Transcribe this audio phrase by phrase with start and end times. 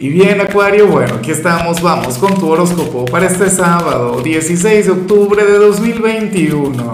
[0.00, 4.92] Y bien, Acuario, bueno, aquí estamos, vamos con tu horóscopo para este sábado, 16 de
[4.92, 6.90] octubre de 2021.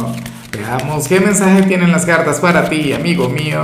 [0.50, 3.61] Veamos qué mensaje tienen las cartas para ti, amigo mío.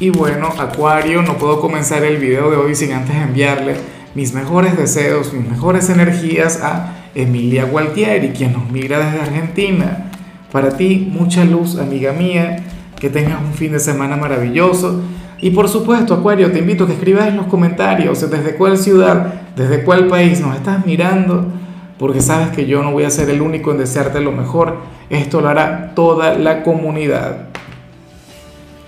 [0.00, 3.76] Y bueno, Acuario, no puedo comenzar el video de hoy sin antes enviarle
[4.14, 10.10] mis mejores deseos, mis mejores energías a Emilia Gualtieri, quien nos mira desde Argentina.
[10.50, 12.64] Para ti, mucha luz, amiga mía,
[13.04, 15.02] que tengas un fin de semana maravilloso
[15.38, 19.42] y por supuesto, Acuario, te invito a que escribas en los comentarios desde cuál ciudad,
[19.54, 21.44] desde cuál país nos estás mirando,
[21.98, 24.78] porque sabes que yo no voy a ser el único en desearte lo mejor.
[25.10, 27.48] Esto lo hará toda la comunidad.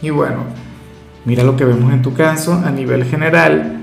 [0.00, 0.44] Y bueno,
[1.26, 3.82] mira lo que vemos en tu caso a nivel general.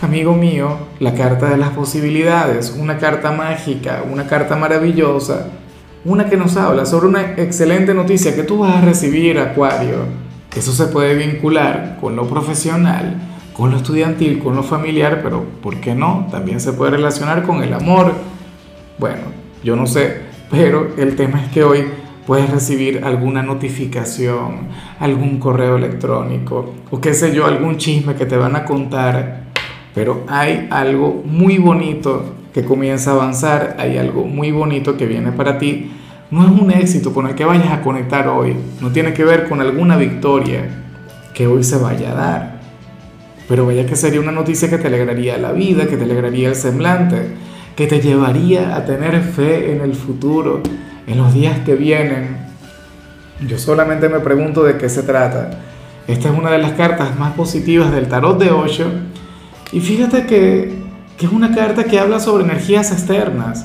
[0.00, 5.48] Amigo mío, la carta de las posibilidades, una carta mágica, una carta maravillosa,
[6.08, 10.72] una que nos habla sobre una excelente noticia que tú vas a recibir, Acuario eso
[10.72, 13.14] se puede vincular con lo profesional,
[13.52, 16.26] con lo estudiantil, con lo familiar, pero ¿por qué no?
[16.32, 18.12] También se puede relacionar con el amor.
[18.98, 19.22] Bueno,
[19.62, 20.16] yo no sé,
[20.50, 21.84] pero el tema es que hoy
[22.26, 24.68] puedes recibir alguna notificación,
[24.98, 29.44] algún correo electrónico o qué sé yo, algún chisme que te van a contar,
[29.94, 35.30] pero hay algo muy bonito que comienza a avanzar, hay algo muy bonito que viene
[35.30, 35.92] para ti
[36.30, 39.48] no es un éxito con el que vayas a conectar hoy, no tiene que ver
[39.48, 40.68] con alguna victoria
[41.32, 42.60] que hoy se vaya a dar.
[43.48, 46.54] Pero vaya que sería una noticia que te alegraría la vida, que te alegraría el
[46.54, 47.28] semblante,
[47.74, 50.62] que te llevaría a tener fe en el futuro,
[51.06, 52.36] en los días que vienen.
[53.46, 55.50] Yo solamente me pregunto de qué se trata.
[56.06, 58.90] Esta es una de las cartas más positivas del tarot de Osho.
[59.72, 60.74] Y fíjate que,
[61.16, 63.64] que es una carta que habla sobre energías externas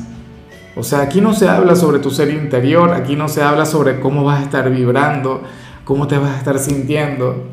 [0.75, 3.99] o sea, aquí no se habla sobre tu ser interior, aquí no se habla sobre
[3.99, 5.43] cómo vas a estar vibrando,
[5.83, 7.47] cómo te vas a estar sintiendo.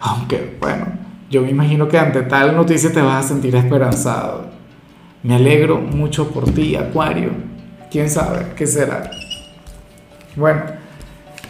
[0.00, 0.86] Aunque, bueno,
[1.30, 4.50] yo me imagino que ante tal noticia te vas a sentir esperanzado.
[5.22, 7.30] Me alegro mucho por ti, Acuario.
[7.90, 9.10] ¿Quién sabe qué será?
[10.36, 10.62] Bueno,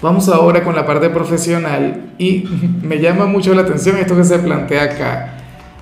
[0.00, 2.44] vamos ahora con la parte profesional y
[2.82, 5.37] me llama mucho la atención esto que se plantea acá.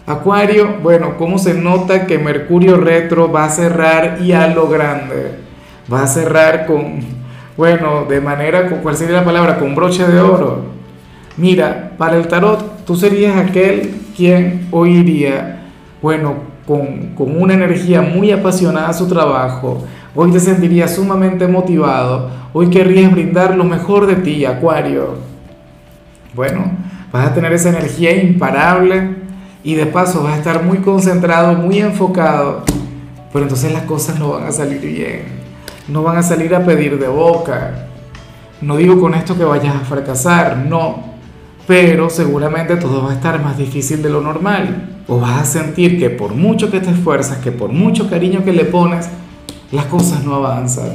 [0.07, 5.33] Acuario, bueno, ¿cómo se nota que Mercurio retro va a cerrar y a lo grande?
[5.93, 7.01] Va a cerrar con,
[7.57, 9.59] bueno, de manera, ¿cuál sería la palabra?
[9.59, 10.67] Con broche de oro.
[11.37, 15.65] Mira, para el tarot, tú serías aquel quien oiría,
[16.01, 16.35] bueno,
[16.65, 19.83] con, con una energía muy apasionada a su trabajo.
[20.15, 22.31] Hoy te sentirías sumamente motivado.
[22.53, 25.17] Hoy querrías brindar lo mejor de ti, Acuario.
[26.33, 26.71] Bueno,
[27.11, 29.26] vas a tener esa energía imparable
[29.67, 32.63] y de paso vas a estar muy concentrado, muy enfocado,
[33.33, 35.23] pero entonces las cosas no van a salir bien,
[35.89, 37.89] no van a salir a pedir de boca.
[38.61, 41.17] No digo con esto que vayas a fracasar, no,
[41.67, 45.01] pero seguramente todo va a estar más difícil de lo normal.
[45.09, 48.53] O vas a sentir que por mucho que te esfuerzas, que por mucho cariño que
[48.53, 49.09] le pones,
[49.73, 50.93] las cosas no avanzan.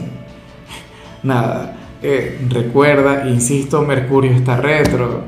[1.23, 5.23] Nada, eh, recuerda, insisto, Mercurio está retro.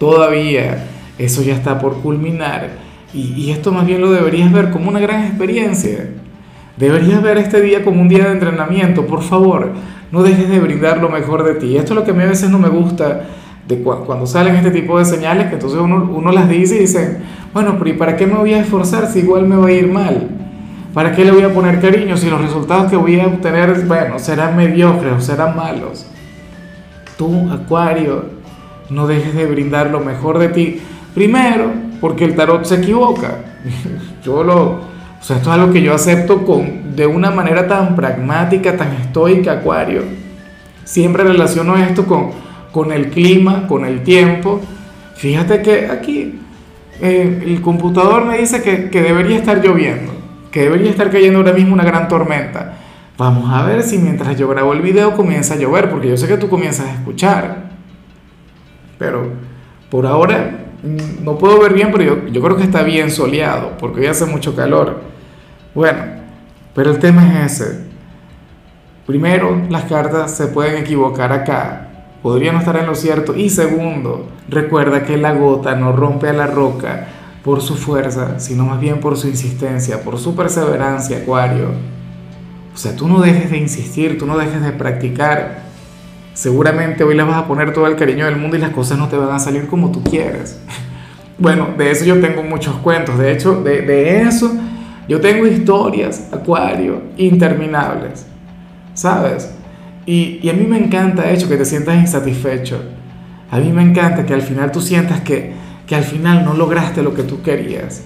[0.00, 5.00] Todavía eso ya está por culminar y, esto más bien lo deberías ver como una
[5.00, 6.10] gran experiencia.
[6.76, 9.72] Deberías ver este día como un día de entrenamiento, por favor,
[10.12, 11.76] no dejes de brindar lo mejor de ti.
[11.78, 13.22] Esto es lo que a mí a veces no me gusta
[13.66, 17.18] de cuando salen este tipo de señales, que entonces uno, uno las dice y dice,
[17.54, 19.90] bueno, pero ¿y para qué me voy a esforzar si igual me va a ir
[19.90, 20.28] mal?
[20.92, 24.18] ¿Para qué le voy a poner cariño si los resultados que voy a obtener, bueno,
[24.18, 26.06] serán mediocres o serán malos?
[27.16, 28.26] Tú, Acuario,
[28.90, 30.80] no dejes de brindar lo mejor de ti.
[31.16, 33.38] Primero, porque el tarot se equivoca.
[34.22, 37.96] Yo lo, o sea, esto es algo que yo acepto con, de una manera tan
[37.96, 40.02] pragmática, tan estoica, Acuario.
[40.84, 42.32] Siempre relaciono esto con,
[42.70, 44.60] con el clima, con el tiempo.
[45.14, 46.38] Fíjate que aquí
[47.00, 50.12] eh, el computador me dice que, que debería estar lloviendo,
[50.50, 52.74] que debería estar cayendo ahora mismo una gran tormenta.
[53.16, 56.28] Vamos a ver si mientras yo grabo el video comienza a llover, porque yo sé
[56.28, 57.70] que tú comienzas a escuchar.
[58.98, 59.30] Pero
[59.88, 64.06] por ahora no puedo ver bien, pero yo, creo que está bien soleado, porque hoy
[64.06, 65.00] hace mucho calor.
[65.74, 65.98] Bueno,
[66.74, 67.86] pero el tema es ese.
[69.06, 71.88] Primero, las cartas se pueden equivocar acá,
[72.22, 73.36] podrían no estar en lo cierto.
[73.36, 77.08] Y segundo, recuerda que la gota no rompe a la roca
[77.44, 81.70] por su fuerza, sino más bien por su insistencia, por su perseverancia, Acuario.
[82.74, 85.65] O sea, tú no dejes de insistir, tú no dejes de practicar.
[86.36, 89.08] Seguramente hoy le vas a poner todo el cariño del mundo y las cosas no
[89.08, 90.60] te van a salir como tú quieres.
[91.38, 93.18] Bueno, de eso yo tengo muchos cuentos.
[93.18, 94.50] De hecho, de, eso
[95.06, 98.24] yo tengo historias, Acuario, interminables.
[98.94, 99.50] ¿Sabes?
[100.06, 102.80] Y, y, a mí me encanta, de hecho, que te sientas insatisfecho.
[103.50, 105.52] A mí me encanta que al final tú sientas que,
[105.86, 108.02] que al final no lograste lo que tú querías.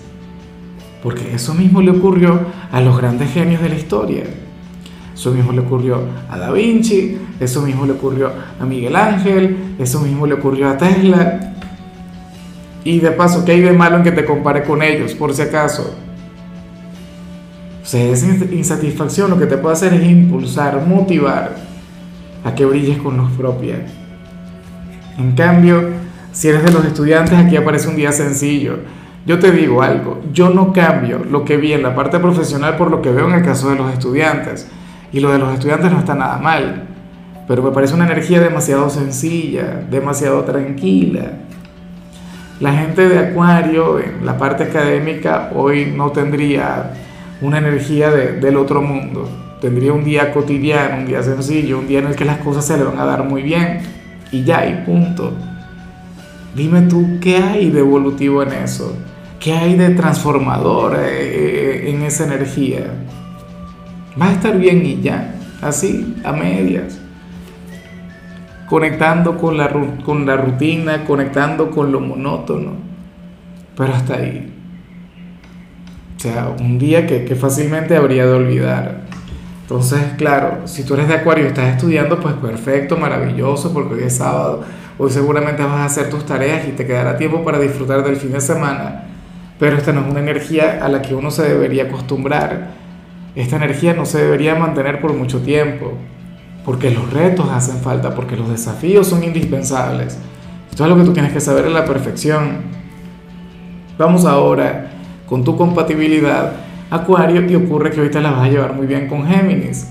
[1.01, 2.41] Porque eso mismo le ocurrió
[2.73, 4.25] a los grandes genios de la historia.
[5.21, 6.01] Eso mismo le ocurrió
[6.31, 10.79] a Da Vinci, eso mismo le ocurrió a Miguel Ángel, eso mismo le ocurrió a
[10.79, 11.53] Tesla.
[12.85, 15.43] Y de paso, ¿qué hay de malo en que te compare con ellos, por si
[15.43, 15.95] acaso?
[17.83, 21.55] O sea, esa insatisfacción lo que te puede hacer es impulsar, motivar
[22.43, 23.75] a que brilles con luz propia.
[25.19, 25.87] En cambio,
[26.33, 28.79] si eres de los estudiantes, aquí aparece un día sencillo.
[29.27, 32.91] Yo te digo algo, yo no cambio lo que vi en la parte profesional por
[32.91, 34.67] lo que veo en el caso de los estudiantes.
[35.13, 36.85] Y lo de los estudiantes no está nada mal,
[37.49, 41.33] pero me parece una energía demasiado sencilla, demasiado tranquila.
[42.61, 46.93] La gente de Acuario en la parte académica hoy no tendría
[47.41, 49.29] una energía del otro mundo.
[49.61, 52.77] Tendría un día cotidiano, un día sencillo, un día en el que las cosas se
[52.77, 53.81] le van a dar muy bien.
[54.31, 55.33] Y ya, y punto.
[56.55, 58.97] Dime tú, ¿qué hay de evolutivo en eso?
[59.39, 62.87] ¿Qué hay de transformador eh, eh, en esa energía?
[64.19, 66.99] Va a estar bien y ya, así, a medias.
[68.69, 69.71] Conectando con la,
[70.05, 72.73] con la rutina, conectando con lo monótono,
[73.77, 74.53] pero hasta ahí.
[76.17, 79.01] O sea, un día que, que fácilmente habría de olvidar.
[79.63, 84.03] Entonces, claro, si tú eres de Acuario y estás estudiando, pues perfecto, maravilloso, porque hoy
[84.03, 84.65] es sábado,
[84.99, 88.33] hoy seguramente vas a hacer tus tareas y te quedará tiempo para disfrutar del fin
[88.33, 89.05] de semana.
[89.61, 92.80] Pero esta no es una energía a la que uno se debería acostumbrar.
[93.35, 95.93] Esta energía no se debería mantener por mucho tiempo,
[96.65, 100.19] porque los retos hacen falta, porque los desafíos son indispensables.
[100.71, 102.63] Esto es lo que tú tienes que saber en la perfección.
[103.99, 104.91] Vamos ahora
[105.27, 106.53] con tu compatibilidad
[106.91, 109.87] Acuario y ocurre que ahorita la vas a llevar muy bien con Géminis,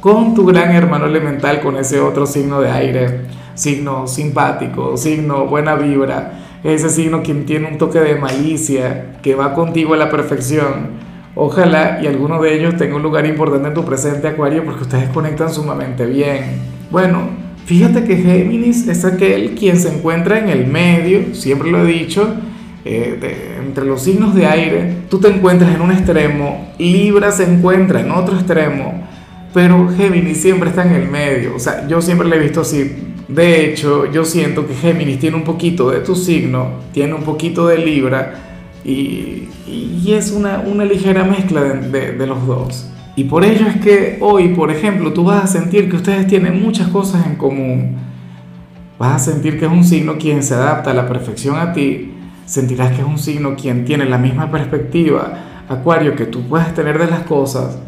[0.00, 3.22] con tu gran hermano elemental, con ese otro signo de aire,
[3.54, 9.52] signo simpático, signo buena vibra, ese signo quien tiene un toque de malicia, que va
[9.52, 11.07] contigo a la perfección.
[11.40, 15.08] Ojalá y alguno de ellos tenga un lugar importante en tu presente Acuario porque ustedes
[15.10, 16.58] conectan sumamente bien.
[16.90, 17.28] Bueno,
[17.64, 22.28] fíjate que Géminis es aquel quien se encuentra en el medio, siempre lo he dicho,
[22.84, 28.00] eh, entre los signos de aire, tú te encuentras en un extremo, Libra se encuentra
[28.00, 29.06] en otro extremo,
[29.54, 31.54] pero Géminis siempre está en el medio.
[31.54, 32.96] O sea, yo siempre le he visto así.
[33.28, 37.68] De hecho, yo siento que Géminis tiene un poquito de tu signo, tiene un poquito
[37.68, 38.47] de Libra
[38.84, 39.48] y,
[40.08, 42.88] es una, una, ligera mezcla de, de los dos.
[43.14, 46.62] Y por ello es que hoy, por ejemplo, tú vas a sentir que ustedes tienen
[46.62, 47.96] muchas cosas en común.
[48.98, 52.14] Vas a sentir que es un signo quien se adapta a la perfección a ti
[52.48, 55.32] sentirás que es un signo quien tiene la misma perspectiva,
[55.68, 57.78] Acuario, que tú puedes tener de las cosas.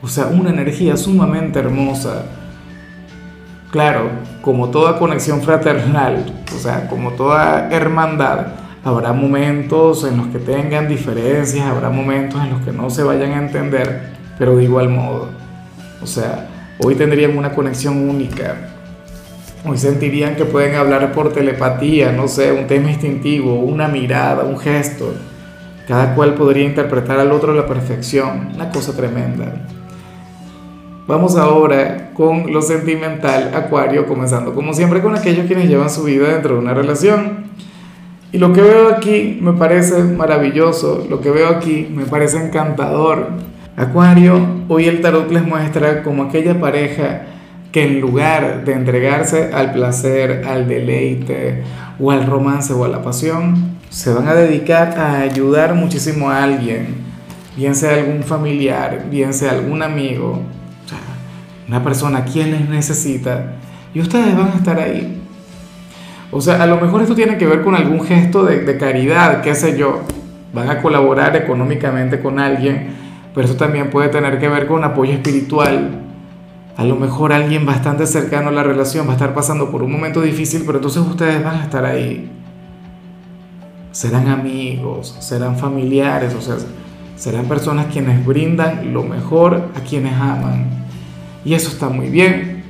[0.00, 2.26] O sea, una energía sumamente hermosa.
[3.72, 4.08] Claro,
[4.40, 8.46] como toda conexión fraternal, o sea, como toda hermandad,
[8.84, 13.32] habrá momentos en los que tengan diferencias, habrá momentos en los que no se vayan
[13.32, 15.30] a entender, pero de igual modo.
[16.02, 16.48] O sea,
[16.78, 18.56] hoy tendrían una conexión única,
[19.66, 24.58] Hoy sentirían que pueden hablar por telepatía, no sé, un tema instintivo, una mirada, un
[24.58, 25.14] gesto.
[25.88, 29.66] Cada cual podría interpretar al otro a la perfección, una cosa tremenda.
[31.06, 36.28] Vamos ahora con lo sentimental, Acuario, comenzando como siempre con aquellos quienes llevan su vida
[36.28, 37.44] dentro de una relación.
[38.34, 43.28] Y lo que veo aquí me parece maravilloso, lo que veo aquí me parece encantador.
[43.76, 47.26] Acuario, hoy el tarot les muestra como aquella pareja
[47.70, 51.62] que en lugar de entregarse al placer, al deleite
[52.00, 56.42] o al romance o a la pasión, se van a dedicar a ayudar muchísimo a
[56.42, 56.88] alguien,
[57.56, 60.40] bien sea algún familiar, bien sea algún amigo,
[61.68, 63.52] una persona quien les necesita,
[63.94, 65.20] y ustedes van a estar ahí.
[66.34, 69.40] O sea, a lo mejor esto tiene que ver con algún gesto de, de caridad,
[69.40, 70.00] qué sé yo,
[70.52, 72.88] van a colaborar económicamente con alguien,
[73.32, 76.02] pero eso también puede tener que ver con apoyo espiritual,
[76.76, 79.92] a lo mejor alguien bastante cercano a la relación va a estar pasando por un
[79.92, 82.28] momento difícil, pero entonces ustedes van a estar ahí.
[83.92, 86.56] Serán amigos, serán familiares, o sea,
[87.14, 90.66] serán personas quienes brindan lo mejor a quienes aman.
[91.44, 92.64] Y eso está muy bien.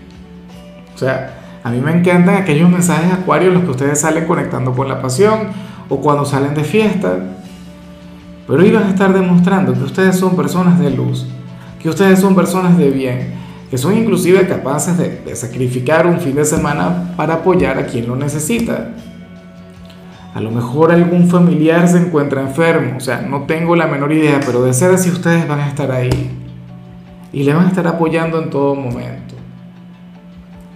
[0.95, 4.73] O sea, a mí me encantan aquellos mensajes acuarios en los que ustedes salen conectando
[4.73, 5.49] con la pasión
[5.89, 7.17] o cuando salen de fiesta.
[8.47, 11.27] Pero hoy a estar demostrando que ustedes son personas de luz,
[11.83, 13.45] que ustedes son personas de bien
[13.75, 18.15] que son inclusive capaces de, sacrificar un fin de semana para apoyar a quien lo
[18.15, 18.91] necesita.
[20.33, 24.39] A lo mejor algún familiar se encuentra enfermo, o sea, no tengo la menor idea,
[24.47, 26.31] pero de ser así ustedes van a estar ahí
[27.33, 29.34] y le van a estar apoyando en todo momento.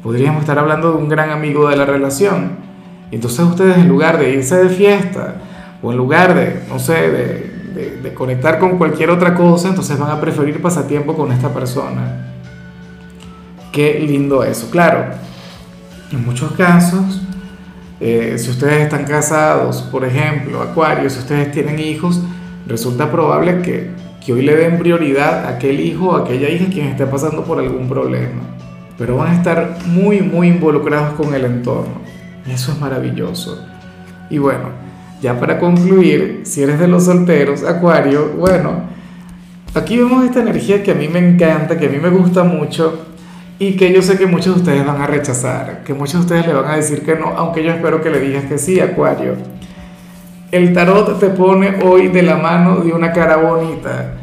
[0.03, 2.69] Podríamos estar hablando de un gran amigo de la relación
[3.11, 5.37] entonces ustedes en lugar de irse de fiesta
[5.83, 10.11] o en lugar de, no sé, de, de, conectar con cualquier otra cosa, entonces van
[10.11, 12.33] a preferir pasar tiempo con esta persona.
[13.71, 14.69] Qué lindo eso.
[14.71, 15.07] Claro,
[16.11, 17.23] en muchos casos,
[18.01, 22.21] eh, si ustedes están casados, por ejemplo, Acuario, si ustedes tienen hijos,
[22.67, 23.91] resulta probable que,
[24.25, 27.61] que hoy le den prioridad a aquel hijo o aquella hija quien esté pasando por
[27.61, 28.43] algún problema.
[28.99, 32.01] Pero van a estar muy, muy involucrados con el entorno.
[32.47, 33.65] Y eso es maravilloso.
[34.29, 34.71] Y bueno,
[35.23, 38.83] ya para concluir, si eres de los solteros, Acuario, bueno,
[39.75, 43.07] aquí vemos esta energía que a mí me encanta, que a mí me gusta mucho
[43.59, 46.47] y que yo sé que muchos de ustedes van a rechazar, que muchos de ustedes
[46.47, 49.35] le van a decir que no, aunque yo espero que le digas que sí, Acuario.
[50.53, 54.15] El tarot te pone hoy de la mano de una cara bonita,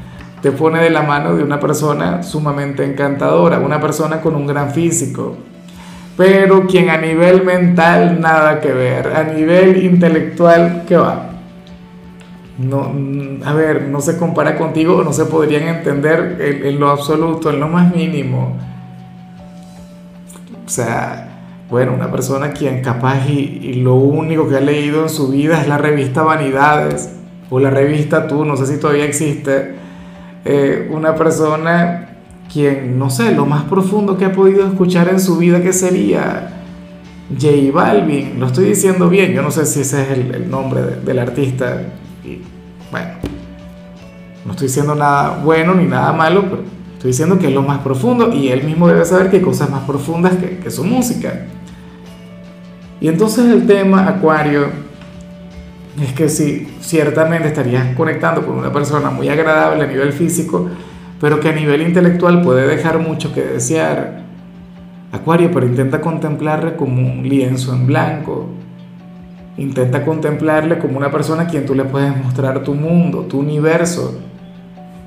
[0.46, 4.70] te pone de la mano de una persona sumamente encantadora, una persona con un gran
[4.70, 5.36] físico,
[6.16, 11.30] pero quien a nivel mental nada que ver, a nivel intelectual, ¿qué va?
[12.60, 12.94] No,
[13.44, 17.68] a ver, no se compara contigo, no se podrían entender en, lo absoluto, en lo
[17.68, 18.56] más mínimo.
[20.64, 21.40] O sea,
[21.72, 25.68] bueno, una persona quien capaz y, lo único que ha leído en su vida es
[25.68, 27.16] la revista Vanidades
[27.50, 29.85] o la revista Tú, no sé si todavía existe.
[30.48, 32.10] Eh, una persona
[32.54, 36.52] quien, no sé, lo más profundo que ha podido escuchar en su vida, que sería
[37.32, 38.40] J Balvin.
[38.40, 41.82] Lo estoy diciendo bien, yo no sé si ese es el, nombre del artista.
[42.24, 42.42] Y,
[42.92, 43.10] bueno,
[44.46, 47.80] no estoy diciendo nada bueno ni nada malo, pero estoy diciendo que es lo más
[47.80, 51.48] profundo y él mismo debe saber que hay cosas más profundas que, que su música.
[53.02, 54.68] Y entonces el tema, Acuario,
[56.02, 60.68] es que sí, ciertamente estarías conectando con una persona muy agradable a nivel físico,
[61.22, 64.24] pero que a nivel intelectual puede dejar mucho que desear.
[65.12, 68.50] Acuario, pero intenta contemplarle como un lienzo en blanco.
[69.58, 74.20] Intenta contemplarle como una persona a quien tú le puedes mostrar tu mundo, tu universo.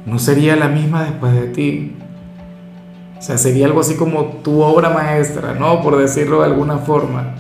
[0.07, 1.97] No sería la misma después de ti.
[3.19, 5.83] O sea, sería algo así como tu obra maestra, ¿no?
[5.83, 7.35] Por decirlo de alguna forma.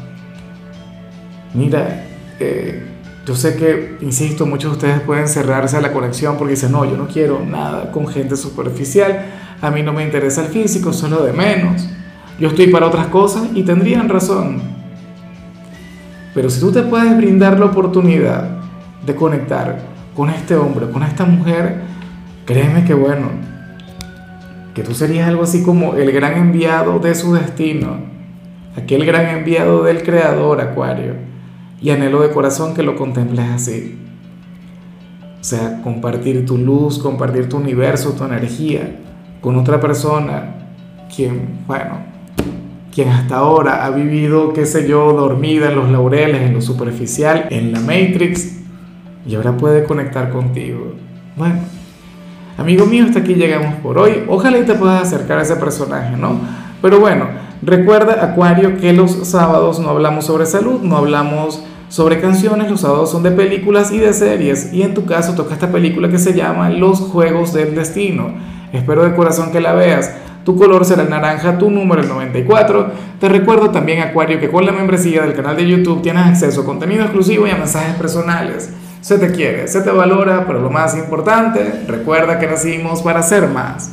[1.54, 2.04] Mira,
[2.38, 2.82] eh,
[3.28, 6.86] yo sé que, insisto, muchos de ustedes pueden cerrarse a la conexión porque dicen, no,
[6.86, 9.26] yo no quiero nada con gente superficial,
[9.60, 11.86] a mí no me interesa el físico, solo de menos,
[12.40, 14.62] yo estoy para otras cosas y tendrían razón.
[16.32, 18.48] Pero si tú te puedes brindar la oportunidad
[19.04, 19.78] de conectar
[20.16, 21.82] con este hombre, con esta mujer,
[22.46, 23.28] créeme que bueno,
[24.74, 27.98] que tú serías algo así como el gran enviado de su destino,
[28.74, 31.27] aquel gran enviado del Creador, Acuario
[31.80, 33.98] y anhelo de corazón que lo contemples así.
[35.40, 38.96] O sea, compartir tu luz, compartir tu universo, tu energía
[39.40, 40.54] con otra persona
[41.14, 41.98] quien, bueno,
[42.92, 47.46] quien hasta ahora ha vivido, qué sé yo, dormida en los laureles, en lo superficial,
[47.50, 48.58] en la Matrix,
[49.26, 50.94] y ahora puede conectar contigo.
[51.36, 51.60] Bueno,
[52.56, 54.24] amigo mío, hasta aquí llegamos por hoy.
[54.28, 56.40] Ojalá y te puedas acercar a ese personaje, ¿no?
[56.82, 57.26] Pero bueno,
[57.62, 63.10] recuerda, Acuario, que los sábados no hablamos sobre salud, no hablamos sobre canciones, los sábados
[63.10, 66.34] son de películas y de series, y en tu caso toca esta película que se
[66.34, 68.32] llama Los Juegos del Destino.
[68.72, 70.12] Espero de corazón que la veas.
[70.44, 72.90] Tu color será el naranja, tu número el 94.
[73.20, 76.64] Te recuerdo también, Acuario, que con la membresía del canal de YouTube tienes acceso a
[76.64, 78.72] contenido exclusivo y a mensajes personales.
[79.00, 83.48] Se te quiere, se te valora, pero lo más importante, recuerda que nacimos para ser
[83.48, 83.90] más.